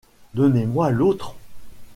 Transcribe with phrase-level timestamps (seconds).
[0.33, 1.35] Donnez-moi l’autre.